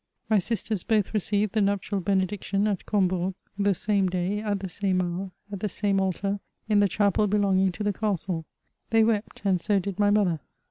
My 0.31 0.39
sisters 0.39 0.83
both 0.83 1.13
received 1.13 1.53
the 1.53 1.61
nuptial 1.61 1.99
benediction 1.99 2.67
at 2.67 2.87
Combourg, 2.87 3.35
the 3.55 3.75
same 3.75 4.09
day, 4.09 4.39
at 4.39 4.59
the 4.59 4.67
same 4.67 4.99
hour, 4.99 5.29
at 5.51 5.59
the 5.59 5.69
same 5.69 6.01
altar, 6.01 6.39
in 6.67 6.79
the 6.79 6.87
chapel 6.87 7.27
belonging 7.27 7.71
to 7.73 7.83
the 7.83 7.93
castle. 7.93 8.45
They 8.89 9.03
wept, 9.03 9.43
and 9.45 9.61
so 9.61 9.77
did 9.77 9.99
my 9.99 10.09
mother. 10.09 10.39